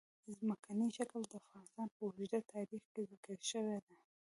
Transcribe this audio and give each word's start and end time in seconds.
ځمکنی 0.37 0.87
شکل 0.97 1.21
د 1.27 1.33
افغانستان 1.41 1.87
په 1.95 2.01
اوږده 2.05 2.39
تاریخ 2.53 2.83
کې 2.93 3.01
ذکر 3.11 3.37
شوې 3.51 3.77
ده. 3.85 3.95